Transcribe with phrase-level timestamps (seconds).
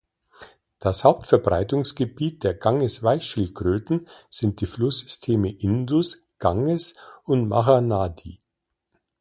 [0.79, 8.39] Das Hauptverbreitungsgebiet der Ganges-Weichschildkröten sind die Flusssysteme Indus, Ganges und Mahanadi.